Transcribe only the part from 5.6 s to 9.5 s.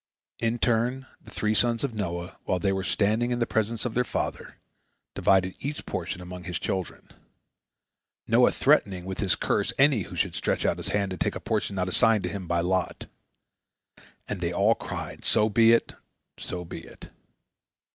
his portion among his children, Noah threatening with his